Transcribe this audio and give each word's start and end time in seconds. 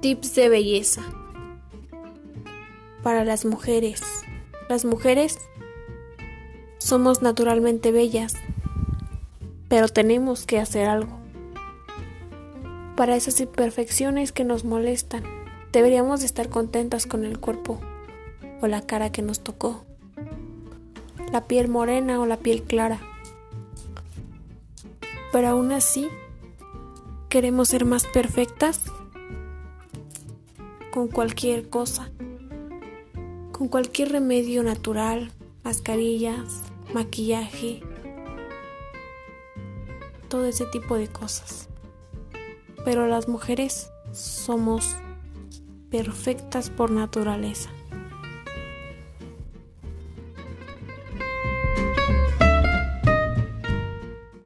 Tips 0.00 0.34
de 0.34 0.50
belleza. 0.50 1.02
Para 3.02 3.24
las 3.24 3.46
mujeres. 3.46 4.02
Las 4.68 4.84
mujeres 4.84 5.38
somos 6.76 7.22
naturalmente 7.22 7.92
bellas, 7.92 8.34
pero 9.68 9.88
tenemos 9.88 10.44
que 10.44 10.60
hacer 10.60 10.86
algo. 10.86 11.18
Para 12.94 13.16
esas 13.16 13.40
imperfecciones 13.40 14.32
que 14.32 14.44
nos 14.44 14.64
molestan, 14.64 15.24
deberíamos 15.72 16.22
estar 16.22 16.50
contentas 16.50 17.06
con 17.06 17.24
el 17.24 17.40
cuerpo 17.40 17.80
o 18.60 18.66
la 18.66 18.82
cara 18.82 19.10
que 19.10 19.22
nos 19.22 19.40
tocó, 19.40 19.84
la 21.32 21.46
piel 21.46 21.68
morena 21.68 22.20
o 22.20 22.26
la 22.26 22.36
piel 22.36 22.62
clara. 22.62 23.00
Pero 25.32 25.48
aún 25.48 25.72
así, 25.72 26.06
queremos 27.30 27.68
ser 27.68 27.86
más 27.86 28.04
perfectas 28.06 28.82
con 30.96 31.08
cualquier 31.08 31.68
cosa, 31.68 32.10
con 33.52 33.68
cualquier 33.68 34.12
remedio 34.12 34.62
natural, 34.62 35.30
mascarillas, 35.62 36.62
maquillaje, 36.94 37.82
todo 40.28 40.46
ese 40.46 40.64
tipo 40.64 40.96
de 40.96 41.08
cosas. 41.08 41.68
Pero 42.82 43.06
las 43.08 43.28
mujeres 43.28 43.90
somos 44.12 44.96
perfectas 45.90 46.70
por 46.70 46.90
naturaleza. 46.90 47.68